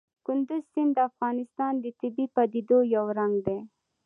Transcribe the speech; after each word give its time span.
کندز 0.25 0.63
سیند 0.71 0.91
د 0.95 0.99
افغانستان 1.09 1.73
د 1.79 1.85
طبیعي 1.99 2.27
پدیدو 2.35 2.79
یو 2.95 3.05
رنګ 3.19 3.35
دی. 3.47 3.59